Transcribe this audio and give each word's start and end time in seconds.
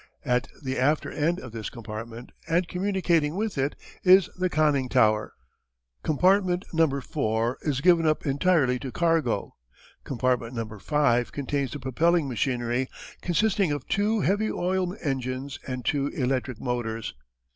At 0.25 0.47
the 0.63 0.79
after 0.79 1.11
end 1.11 1.39
of 1.39 1.51
this 1.51 1.69
compartment, 1.69 2.31
and 2.47 2.67
communicating 2.67 3.35
with 3.35 3.55
it, 3.55 3.75
is 4.03 4.31
the 4.35 4.49
conning 4.49 4.89
tower. 4.89 5.33
Compartment 6.01 6.65
No. 6.73 6.87
4 6.99 7.59
is 7.61 7.81
given 7.81 8.07
up 8.07 8.25
entirely 8.25 8.79
to 8.79 8.91
cargo. 8.91 9.53
Compartment 10.03 10.55
No. 10.55 10.79
5 10.79 11.31
contains 11.31 11.73
the 11.73 11.79
propelling 11.79 12.27
machinery, 12.27 12.89
consisting 13.21 13.71
of 13.71 13.87
two 13.87 14.21
heavy 14.21 14.51
oil 14.51 14.95
engines 15.03 15.59
and 15.67 15.85
two 15.85 16.07
electric 16.07 16.59
motors. 16.59 17.13